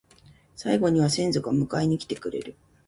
[0.55, 2.55] 最期には先祖が迎えに来てくれる